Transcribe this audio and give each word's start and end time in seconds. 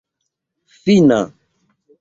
fina 0.83 1.19